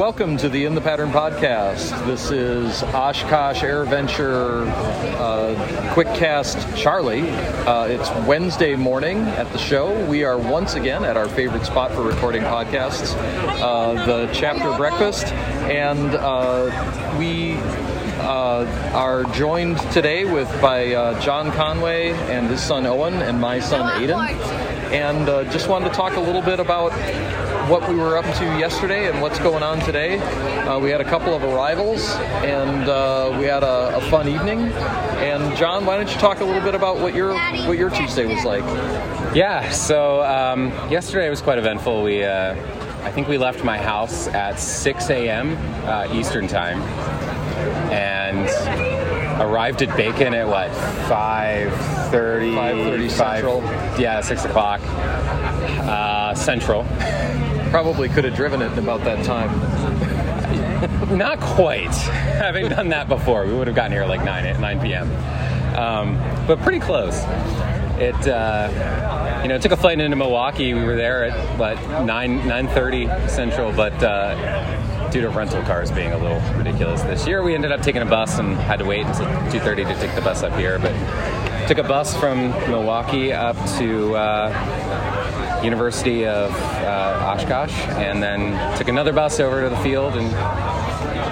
welcome 0.00 0.38
to 0.38 0.48
the 0.48 0.64
In 0.64 0.74
the 0.74 0.80
Pattern 0.80 1.10
podcast. 1.10 2.06
This 2.06 2.30
is 2.30 2.82
Oshkosh 2.84 3.62
Air 3.62 3.84
Venture 3.84 4.62
uh, 4.62 5.54
Quickcast 5.92 6.74
Charlie. 6.74 7.28
Uh, 7.30 7.84
it's 7.84 8.08
Wednesday 8.26 8.76
morning 8.76 9.18
at 9.18 9.52
the 9.52 9.58
show. 9.58 9.92
We 10.06 10.24
are 10.24 10.38
once 10.38 10.72
again 10.72 11.04
at 11.04 11.18
our 11.18 11.28
favorite 11.28 11.66
spot 11.66 11.92
for 11.92 12.00
recording 12.00 12.40
podcasts, 12.40 13.14
uh, 13.60 14.06
the 14.06 14.32
Chapter 14.32 14.74
Breakfast, 14.78 15.26
and 15.64 16.14
uh, 16.14 17.16
we 17.18 17.56
uh, 18.30 18.92
are 18.94 19.24
joined 19.24 19.76
today 19.90 20.24
with 20.24 20.48
by 20.62 20.94
uh, 20.94 21.20
John 21.20 21.50
Conway 21.50 22.10
and 22.30 22.46
his 22.48 22.62
son 22.62 22.86
Owen 22.86 23.14
and 23.14 23.40
my 23.40 23.58
son 23.58 23.90
Aiden, 24.00 24.20
and 24.92 25.28
uh, 25.28 25.42
just 25.50 25.68
wanted 25.68 25.88
to 25.88 25.94
talk 25.96 26.14
a 26.14 26.20
little 26.20 26.40
bit 26.40 26.60
about 26.60 26.92
what 27.68 27.88
we 27.88 27.96
were 27.96 28.16
up 28.16 28.24
to 28.36 28.44
yesterday 28.56 29.08
and 29.08 29.20
what's 29.20 29.40
going 29.40 29.64
on 29.64 29.80
today. 29.80 30.18
Uh, 30.18 30.78
we 30.78 30.90
had 30.90 31.00
a 31.00 31.04
couple 31.04 31.34
of 31.34 31.42
arrivals 31.42 32.08
and 32.44 32.88
uh, 32.88 33.36
we 33.36 33.46
had 33.46 33.64
a, 33.64 33.96
a, 33.96 34.00
fun 34.10 34.28
evening. 34.28 34.60
And 35.18 35.56
John, 35.56 35.84
why 35.84 35.96
don't 35.96 36.12
you 36.12 36.20
talk 36.20 36.38
a 36.38 36.44
little 36.44 36.62
bit 36.62 36.76
about 36.76 36.98
what 36.98 37.14
your 37.14 37.34
what 37.66 37.78
your 37.78 37.90
Tuesday 37.90 38.26
was 38.26 38.44
like? 38.44 38.62
Yeah. 39.34 39.70
So 39.70 40.22
um, 40.22 40.68
yesterday 40.88 41.28
was 41.30 41.42
quite 41.42 41.58
eventful. 41.58 42.04
We 42.04 42.22
uh, 42.22 42.54
I 43.02 43.10
think 43.10 43.26
we 43.26 43.38
left 43.38 43.64
my 43.64 43.78
house 43.78 44.28
at 44.28 44.60
6 44.60 45.10
a.m. 45.10 45.56
Uh, 45.86 46.14
Eastern 46.14 46.46
time 46.46 46.80
and 47.90 48.48
arrived 49.40 49.82
at 49.82 49.96
Bacon 49.96 50.34
at 50.34 50.46
what 50.46 50.70
5:30. 51.08 52.54
5:30 52.54 53.10
Central. 53.10 53.62
Yeah, 53.98 54.20
six 54.20 54.44
o'clock 54.44 54.80
uh, 54.82 56.34
Central. 56.34 56.84
Probably 57.70 58.08
could 58.08 58.24
have 58.24 58.34
driven 58.34 58.62
it 58.62 58.76
about 58.78 59.04
that 59.04 59.24
time. 59.24 59.50
Not 61.16 61.40
quite. 61.40 61.88
Having 61.94 62.70
done 62.70 62.88
that 62.88 63.08
before, 63.08 63.46
we 63.46 63.52
would 63.52 63.66
have 63.66 63.76
gotten 63.76 63.92
here 63.92 64.06
like 64.06 64.24
9 64.24 64.46
at 64.46 64.60
9 64.60 64.80
p.m. 64.80 65.10
Um, 65.76 66.46
but 66.46 66.60
pretty 66.60 66.80
close. 66.80 67.22
It 68.00 68.14
uh, 68.26 69.40
you 69.42 69.48
know 69.48 69.56
it 69.56 69.62
took 69.62 69.72
a 69.72 69.76
flight 69.76 70.00
into 70.00 70.16
Milwaukee. 70.16 70.72
We 70.72 70.84
were 70.84 70.96
there 70.96 71.24
at 71.24 71.58
what 71.58 71.76
9 72.04 72.40
9:30 72.40 73.28
Central, 73.28 73.72
but 73.72 73.92
uh, 74.02 74.79
due 75.10 75.20
to 75.20 75.28
rental 75.30 75.62
cars 75.62 75.90
being 75.90 76.12
a 76.12 76.18
little 76.18 76.40
ridiculous 76.56 77.02
this 77.02 77.26
year, 77.26 77.42
we 77.42 77.54
ended 77.54 77.72
up 77.72 77.82
taking 77.82 78.02
a 78.02 78.06
bus 78.06 78.38
and 78.38 78.56
had 78.56 78.78
to 78.78 78.84
wait 78.84 79.06
until 79.06 79.26
2:30 79.50 79.84
to 79.84 79.94
take 79.94 80.14
the 80.14 80.20
bus 80.20 80.42
up 80.42 80.56
here. 80.56 80.78
But 80.78 80.94
took 81.66 81.78
a 81.78 81.82
bus 81.82 82.16
from 82.16 82.50
Milwaukee 82.70 83.32
up 83.32 83.56
to. 83.78 84.16
Uh, 84.16 85.00
University 85.62 86.26
of 86.26 86.50
uh, 86.52 87.34
Oshkosh, 87.36 87.72
and 87.98 88.22
then 88.22 88.78
took 88.78 88.88
another 88.88 89.12
bus 89.12 89.40
over 89.40 89.62
to 89.62 89.68
the 89.68 89.76
field 89.78 90.14
and 90.16 90.30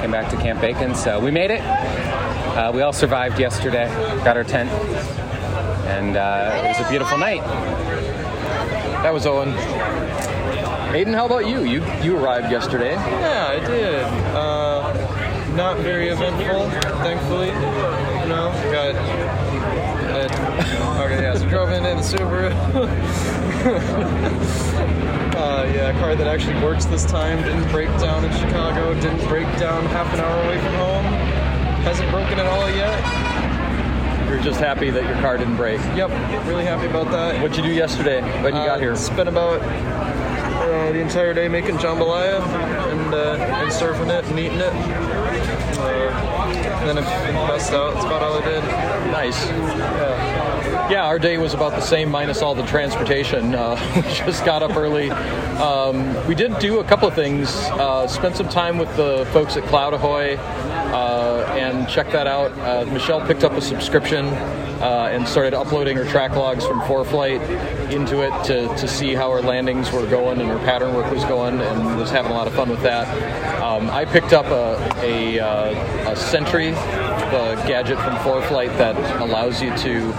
came 0.00 0.10
back 0.10 0.30
to 0.30 0.36
Camp 0.36 0.60
Bacon. 0.60 0.94
So 0.94 1.20
we 1.20 1.30
made 1.30 1.50
it. 1.50 1.60
Uh, 1.60 2.72
we 2.74 2.82
all 2.82 2.92
survived 2.92 3.38
yesterday. 3.38 3.86
Got 4.24 4.36
our 4.36 4.44
tent, 4.44 4.70
and 5.86 6.16
uh, 6.16 6.62
it 6.64 6.68
was 6.68 6.84
a 6.84 6.90
beautiful 6.90 7.18
night. 7.18 7.42
That 9.02 9.12
was 9.14 9.26
Owen. 9.26 9.54
Aiden, 10.94 11.14
how 11.14 11.26
about 11.26 11.46
you? 11.46 11.64
You 11.64 11.84
you 12.02 12.16
arrived 12.16 12.50
yesterday. 12.50 12.94
Yeah, 12.94 13.48
I 13.48 13.66
did. 13.66 14.02
Uh, 14.34 15.54
not 15.54 15.78
very 15.78 16.08
eventful, 16.08 16.70
thankfully. 17.02 17.48
You 17.48 18.28
know, 18.28 18.52
got 18.70 18.94
okay, 20.16 21.22
yeah, 21.22 21.36
so 21.36 21.48
drove 21.48 21.70
in 21.70 21.84
in 21.84 21.96
the 21.96 22.02
Subaru. 22.02 22.50
uh, 25.36 25.72
yeah, 25.74 25.88
a 25.88 26.00
car 26.00 26.16
that 26.16 26.26
actually 26.26 26.62
works 26.62 26.84
this 26.86 27.04
time. 27.04 27.42
Didn't 27.42 27.70
break 27.70 27.88
down 27.98 28.24
in 28.24 28.32
Chicago. 28.32 28.94
Didn't 28.94 29.26
break 29.28 29.46
down 29.58 29.84
half 29.86 30.12
an 30.14 30.20
hour 30.20 30.42
away 30.44 30.58
from 30.58 30.74
home. 30.74 31.04
Hasn't 31.84 32.10
broken 32.10 32.38
at 32.38 32.46
all 32.46 32.70
yet. 32.70 34.28
You're 34.28 34.42
just 34.42 34.58
happy 34.58 34.90
that 34.90 35.04
your 35.04 35.14
car 35.20 35.38
didn't 35.38 35.56
break. 35.56 35.78
Yep, 35.96 36.10
really 36.46 36.64
happy 36.64 36.86
about 36.86 37.10
that. 37.12 37.40
What'd 37.40 37.56
you 37.56 37.62
do 37.62 37.72
yesterday 37.72 38.22
when 38.42 38.54
you 38.54 38.60
uh, 38.60 38.66
got 38.66 38.80
here? 38.80 38.96
Spent 38.96 39.28
about 39.28 39.60
uh, 40.66 40.92
the 40.92 41.00
entire 41.00 41.32
day 41.32 41.48
making 41.48 41.76
jambalaya 41.76 42.40
and, 42.92 43.14
uh, 43.14 43.36
and 43.38 43.70
surfing 43.70 44.16
it 44.16 44.24
and 44.24 44.38
eating 44.38 44.58
it. 44.58 44.72
Uh, 45.78 46.36
and 46.80 46.88
then 46.88 46.98
I 46.98 47.02
passed 47.46 47.72
out. 47.72 47.94
That's 47.94 48.06
about 48.06 48.22
all 48.22 48.34
I 48.34 48.44
did. 48.44 48.62
Nice. 49.12 49.46
Yeah. 49.46 50.90
yeah, 50.90 51.04
our 51.06 51.18
day 51.18 51.38
was 51.38 51.54
about 51.54 51.72
the 51.72 51.80
same 51.80 52.10
minus 52.10 52.42
all 52.42 52.54
the 52.54 52.66
transportation. 52.66 53.54
Uh, 53.54 53.76
we 53.96 54.02
just 54.02 54.44
got 54.44 54.62
up 54.62 54.76
early. 54.76 55.10
Um, 55.10 56.26
we 56.26 56.34
did 56.34 56.58
do 56.58 56.80
a 56.80 56.84
couple 56.84 57.08
of 57.08 57.14
things. 57.14 57.48
Uh, 57.54 58.06
spent 58.06 58.36
some 58.36 58.48
time 58.48 58.78
with 58.78 58.94
the 58.96 59.28
folks 59.32 59.56
at 59.56 59.64
Cloud 59.64 59.94
Ahoy 59.94 60.36
uh, 60.36 61.56
and 61.58 61.88
check 61.88 62.10
that 62.12 62.26
out. 62.26 62.52
Uh, 62.58 62.90
Michelle 62.92 63.24
picked 63.26 63.44
up 63.44 63.52
a 63.52 63.60
subscription 63.60 64.26
uh, 64.80 65.08
and 65.10 65.26
started 65.26 65.54
uploading 65.54 65.96
her 65.96 66.04
track 66.04 66.32
logs 66.32 66.66
from 66.66 66.80
ForeFlight 66.80 67.40
into 67.90 68.22
it 68.22 68.44
to, 68.44 68.68
to 68.76 68.88
see 68.88 69.14
how 69.14 69.30
her 69.30 69.40
landings 69.40 69.90
were 69.92 70.06
going 70.06 70.40
and 70.40 70.48
her 70.48 70.58
pattern 70.58 70.94
work 70.94 71.10
was 71.10 71.24
going, 71.24 71.60
and 71.60 71.96
was 71.98 72.10
having 72.10 72.32
a 72.32 72.34
lot 72.34 72.46
of 72.46 72.54
fun 72.54 72.68
with 72.68 72.82
that. 72.82 73.06
Um, 73.62 73.90
I 73.90 74.04
picked 74.04 74.32
up 74.32 74.46
a, 74.46 74.76
a, 75.02 75.40
uh, 75.40 76.12
a 76.12 76.16
Sentry, 76.16 76.70
the 76.70 77.62
gadget 77.66 77.98
from 77.98 78.16
ForeFlight 78.16 78.76
that 78.78 78.96
allows 79.20 79.60
you 79.62 79.76
to. 79.78 80.12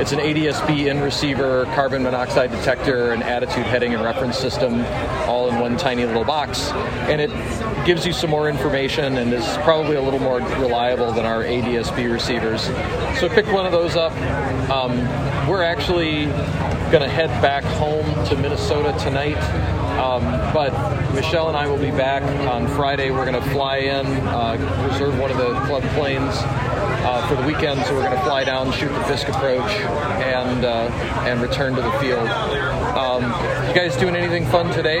It's 0.00 0.12
an 0.12 0.18
ADSB 0.18 0.90
in 0.90 1.00
receiver, 1.00 1.64
carbon 1.66 2.02
monoxide 2.02 2.50
detector, 2.50 3.12
and 3.12 3.22
attitude 3.22 3.66
heading 3.66 3.94
and 3.94 4.02
reference 4.02 4.38
system, 4.38 4.80
in 5.54 5.60
one 5.60 5.76
tiny 5.76 6.04
little 6.04 6.24
box, 6.24 6.70
and 7.08 7.20
it 7.20 7.30
gives 7.86 8.06
you 8.06 8.12
some 8.12 8.30
more 8.30 8.48
information 8.48 9.18
and 9.18 9.32
is 9.32 9.46
probably 9.58 9.96
a 9.96 10.02
little 10.02 10.20
more 10.20 10.38
reliable 10.38 11.12
than 11.12 11.24
our 11.24 11.42
ADSB 11.42 12.10
receivers. 12.12 12.62
So 13.18 13.28
pick 13.28 13.46
one 13.46 13.66
of 13.66 13.72
those 13.72 13.96
up. 13.96 14.12
Um, 14.70 14.98
we're 15.48 15.62
actually 15.62 16.26
going 16.90 17.02
to 17.02 17.08
head 17.08 17.28
back 17.42 17.64
home 17.64 18.04
to 18.26 18.36
Minnesota 18.36 18.96
tonight. 19.02 19.38
Um, 19.98 20.22
but 20.52 20.72
Michelle 21.14 21.48
and 21.48 21.56
I 21.56 21.66
will 21.66 21.78
be 21.78 21.90
back 21.90 22.22
on 22.48 22.66
Friday. 22.68 23.10
We're 23.10 23.30
going 23.30 23.40
to 23.40 23.50
fly 23.50 23.78
in, 23.78 24.06
uh, 24.06 24.88
reserve 24.90 25.18
one 25.18 25.30
of 25.30 25.38
the 25.38 25.54
club 25.66 25.82
planes 25.94 26.34
uh, 27.04 27.26
for 27.28 27.36
the 27.36 27.46
weekend. 27.46 27.84
So 27.84 27.94
we're 27.94 28.02
going 28.02 28.16
to 28.16 28.24
fly 28.24 28.44
down, 28.44 28.72
shoot 28.72 28.88
the 28.88 29.04
Fisk 29.04 29.28
approach, 29.28 29.70
and 29.70 30.64
uh, 30.64 30.88
and 31.26 31.40
return 31.40 31.74
to 31.74 31.82
the 31.82 31.92
field. 31.92 32.28
Um, 32.96 33.22
you 33.68 33.74
guys 33.74 33.96
doing 33.96 34.16
anything 34.16 34.46
fun 34.46 34.72
today? 34.72 34.98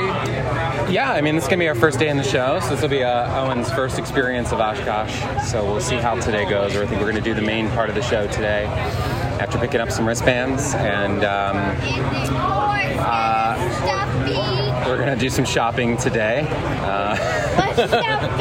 Yeah, 0.90 1.12
I 1.12 1.20
mean, 1.20 1.34
this 1.34 1.44
is 1.44 1.48
going 1.48 1.58
to 1.58 1.64
be 1.64 1.68
our 1.68 1.74
first 1.74 1.98
day 1.98 2.08
in 2.08 2.16
the 2.16 2.22
show, 2.22 2.60
so 2.60 2.70
this 2.70 2.82
will 2.82 2.88
be 2.88 3.02
uh, 3.02 3.44
Owen's 3.44 3.70
first 3.70 3.98
experience 3.98 4.52
of 4.52 4.60
Oshkosh. 4.60 5.48
So 5.50 5.64
we'll 5.64 5.80
see 5.80 5.96
how 5.96 6.14
today 6.20 6.48
goes. 6.48 6.76
Or 6.76 6.82
I 6.82 6.86
think 6.86 7.00
we're 7.00 7.10
going 7.10 7.22
to 7.22 7.28
do 7.28 7.34
the 7.34 7.46
main 7.46 7.68
part 7.70 7.88
of 7.88 7.94
the 7.94 8.02
show 8.02 8.26
today 8.28 8.66
after 9.40 9.58
picking 9.58 9.80
up 9.80 9.90
some 9.90 10.06
wristbands 10.06 10.74
and. 10.74 11.24
Um, 11.24 11.56
uh, 13.06 13.93
we're 14.94 15.04
gonna 15.04 15.16
do 15.16 15.28
some 15.28 15.44
shopping 15.44 15.96
today. 15.96 16.46
Uh, 16.50 17.16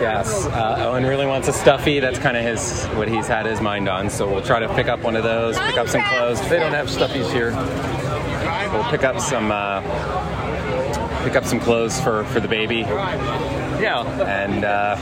yes, 0.00 0.46
uh, 0.46 0.76
Owen 0.78 1.04
really 1.04 1.26
wants 1.26 1.48
a 1.48 1.52
stuffy. 1.52 1.98
That's 1.98 2.20
kind 2.20 2.36
of 2.36 2.44
his 2.44 2.86
what 2.88 3.08
he's 3.08 3.26
had 3.26 3.46
his 3.46 3.60
mind 3.60 3.88
on. 3.88 4.08
So 4.08 4.30
we'll 4.30 4.42
try 4.42 4.60
to 4.60 4.72
pick 4.74 4.86
up 4.86 5.00
one 5.00 5.16
of 5.16 5.24
those. 5.24 5.58
Pick 5.58 5.76
up 5.76 5.88
some 5.88 6.02
clothes. 6.04 6.40
They 6.48 6.60
don't 6.60 6.72
have 6.72 6.86
stuffies 6.86 7.32
here. 7.32 7.50
We'll 8.72 8.88
pick 8.90 9.02
up 9.02 9.18
some 9.18 9.50
uh, 9.50 9.80
pick 11.24 11.34
up 11.34 11.44
some 11.44 11.58
clothes 11.58 12.00
for 12.00 12.22
for 12.26 12.38
the 12.38 12.48
baby. 12.48 12.84
Yeah. 13.80 14.02
And 14.22 14.64
uh, 14.64 14.96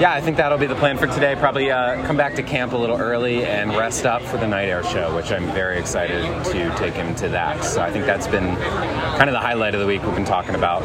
yeah, 0.00 0.12
I 0.12 0.20
think 0.20 0.36
that'll 0.36 0.58
be 0.58 0.66
the 0.66 0.74
plan 0.74 0.98
for 0.98 1.06
today. 1.06 1.34
Probably 1.36 1.70
uh, 1.70 2.04
come 2.06 2.16
back 2.16 2.34
to 2.36 2.42
camp 2.42 2.72
a 2.72 2.76
little 2.76 2.96
early 2.96 3.44
and 3.44 3.70
rest 3.70 4.06
up 4.06 4.22
for 4.22 4.36
the 4.36 4.46
night 4.46 4.68
air 4.68 4.84
show, 4.84 5.14
which 5.14 5.30
I'm 5.32 5.46
very 5.52 5.78
excited 5.78 6.22
to 6.46 6.74
take 6.76 6.94
him 6.94 7.14
to 7.16 7.28
that. 7.28 7.64
So 7.64 7.80
I 7.80 7.90
think 7.90 8.06
that's 8.06 8.26
been 8.26 8.56
kind 8.56 9.28
of 9.28 9.32
the 9.32 9.40
highlight 9.40 9.74
of 9.74 9.80
the 9.80 9.86
week 9.86 10.02
we've 10.02 10.14
been 10.14 10.24
talking 10.24 10.54
about. 10.54 10.82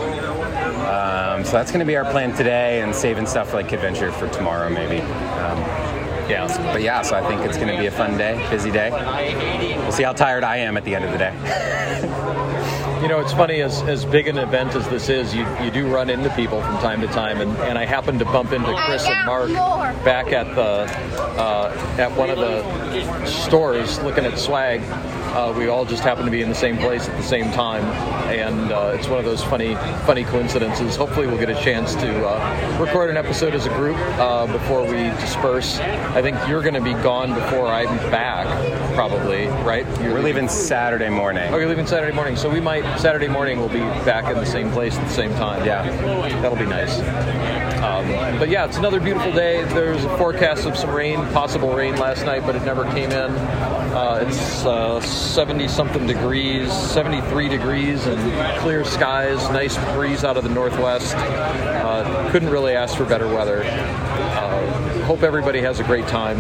Um, 0.85 1.43
so 1.43 1.51
that's 1.53 1.71
going 1.71 1.79
to 1.79 1.85
be 1.85 1.95
our 1.95 2.09
plan 2.11 2.33
today, 2.35 2.81
and 2.81 2.95
saving 2.95 3.25
stuff 3.25 3.49
for 3.49 3.57
like 3.57 3.67
Kidventure 3.67 4.13
for 4.13 4.27
tomorrow, 4.29 4.69
maybe. 4.69 5.01
Um, 5.01 5.57
yeah, 6.29 6.47
but 6.73 6.81
yeah, 6.81 7.01
so 7.01 7.15
I 7.15 7.27
think 7.27 7.41
it's 7.41 7.57
going 7.57 7.69
to 7.69 7.77
be 7.77 7.87
a 7.87 7.91
fun 7.91 8.17
day, 8.17 8.43
busy 8.49 8.71
day. 8.71 8.89
We'll 9.77 9.91
see 9.91 10.03
how 10.03 10.13
tired 10.13 10.43
I 10.43 10.57
am 10.57 10.75
at 10.77 10.83
the 10.83 10.95
end 10.95 11.05
of 11.05 11.11
the 11.11 11.17
day. 11.17 12.71
you 13.05 13.09
know, 13.09 13.19
it's 13.19 13.33
funny 13.33 13.61
as, 13.61 13.83
as 13.83 14.03
big 14.03 14.27
an 14.27 14.39
event 14.39 14.73
as 14.73 14.89
this 14.89 15.09
is, 15.09 15.35
you, 15.35 15.45
you 15.63 15.69
do 15.69 15.87
run 15.87 16.09
into 16.09 16.27
people 16.31 16.59
from 16.59 16.75
time 16.79 17.01
to 17.01 17.07
time, 17.07 17.39
and, 17.39 17.55
and 17.57 17.77
I 17.77 17.85
happened 17.85 18.17
to 18.17 18.25
bump 18.25 18.51
into 18.51 18.73
Chris 18.87 19.05
and 19.05 19.27
Mark 19.27 19.51
back 20.03 20.33
at 20.33 20.55
the 20.55 20.91
uh, 21.39 21.95
at 21.99 22.11
one 22.17 22.31
of 22.31 22.39
the 22.39 23.25
stores 23.27 24.01
looking 24.01 24.25
at 24.25 24.39
swag. 24.39 24.81
Uh, 25.35 25.53
we 25.55 25.67
all 25.67 25.85
just 25.85 26.01
happened 26.01 26.25
to 26.25 26.31
be 26.31 26.41
in 26.41 26.49
the 26.49 26.55
same 26.55 26.79
place 26.79 27.07
at 27.07 27.15
the 27.15 27.21
same 27.21 27.51
time, 27.51 27.83
and 28.31 28.71
uh, 28.71 28.95
it's 28.97 29.07
one 29.07 29.19
of 29.19 29.25
those 29.25 29.43
funny 29.43 29.75
funny 30.07 30.23
coincidences. 30.23 30.95
Hopefully, 30.95 31.27
we'll 31.27 31.37
get 31.37 31.51
a 31.51 31.61
chance 31.61 31.93
to 31.93 32.27
uh, 32.27 32.79
record 32.83 33.11
an 33.11 33.17
episode 33.17 33.53
as 33.53 33.67
a 33.67 33.69
group 33.75 33.97
uh, 34.17 34.51
before 34.51 34.81
we 34.81 35.09
disperse. 35.21 35.77
I 35.79 36.23
think 36.23 36.37
you're 36.47 36.63
going 36.63 36.73
to 36.73 36.81
be 36.81 36.93
gone 37.03 37.35
before 37.35 37.67
I'm 37.67 37.97
back. 38.09 38.47
Probably, 38.95 39.47
right? 39.47 39.85
You're 40.01 40.13
We're 40.13 40.21
leaving 40.21 40.47
Saturday 40.47 41.09
morning. 41.09 41.53
Oh, 41.53 41.57
you're 41.57 41.67
leaving 41.67 41.85
Saturday 41.85 42.15
morning, 42.15 42.37
so 42.37 42.49
we 42.49 42.61
might 42.61 42.97
Saturday 42.97 43.27
morning 43.27 43.59
we'll 43.59 43.67
be 43.67 43.79
back 44.05 44.31
in 44.31 44.37
the 44.37 44.45
same 44.45 44.71
place 44.71 44.95
at 44.95 45.05
the 45.05 45.13
same 45.13 45.31
time. 45.33 45.65
Yeah. 45.65 45.83
that'll 46.41 46.57
be 46.57 46.65
nice. 46.65 46.99
Um, 47.83 48.39
but 48.39 48.49
yeah, 48.49 48.65
it's 48.65 48.77
another 48.77 49.01
beautiful 49.01 49.33
day. 49.33 49.63
There's 49.65 50.03
a 50.05 50.17
forecast 50.17 50.65
of 50.65 50.77
some 50.77 50.91
rain, 50.91 51.17
possible 51.33 51.75
rain 51.75 51.97
last 51.97 52.25
night, 52.25 52.43
but 52.45 52.55
it 52.55 52.63
never 52.63 52.85
came 52.85 53.11
in. 53.11 53.31
Uh, 53.95 54.25
it's 54.25 54.65
uh, 54.65 55.01
70 55.01 55.67
something 55.67 56.07
degrees, 56.07 56.71
73 56.71 57.49
degrees, 57.49 58.07
and 58.07 58.59
clear 58.59 58.85
skies. 58.85 59.37
Nice 59.49 59.77
breeze 59.93 60.23
out 60.23 60.37
of 60.37 60.43
the 60.43 60.49
northwest. 60.49 61.15
Uh, 61.15 62.31
couldn't 62.31 62.49
really 62.49 62.73
ask 62.73 62.97
for 62.97 63.05
better 63.05 63.27
weather. 63.27 63.63
Uh, 63.65 65.03
hope 65.03 65.21
everybody 65.21 65.59
has 65.59 65.79
a 65.79 65.83
great 65.83 66.07
time 66.07 66.37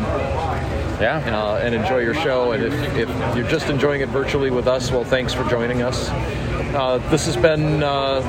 Yeah. 0.99 1.17
uh, 1.27 1.57
and 1.57 1.75
enjoy 1.75 1.99
your 1.99 2.13
show. 2.13 2.51
And 2.53 2.63
if, 2.63 2.73
if 2.95 3.35
you're 3.35 3.47
just 3.49 3.69
enjoying 3.69 4.01
it 4.01 4.09
virtually 4.09 4.51
with 4.51 4.67
us, 4.67 4.91
well, 4.91 5.03
thanks 5.03 5.33
for 5.33 5.43
joining 5.49 5.81
us. 5.81 6.09
Uh, 6.09 6.97
this 7.09 7.25
has 7.25 7.37
been 7.37 7.83
uh, 7.83 8.21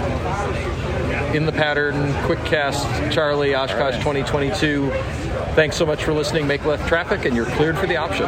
In 1.35 1.47
the 1.47 1.53
Pattern, 1.53 2.13
Quick 2.25 2.45
Cast, 2.45 2.87
Charlie, 3.13 3.55
Oshkosh 3.55 3.97
2022. 3.97 4.91
Thanks 5.55 5.77
so 5.77 5.87
much 5.87 6.05
for 6.05 6.13
listening. 6.13 6.47
Make 6.47 6.65
left 6.65 6.87
traffic, 6.87 7.25
and 7.25 7.35
you're 7.35 7.47
cleared 7.47 7.79
for 7.79 7.87
the 7.87 7.97
option. 7.97 8.27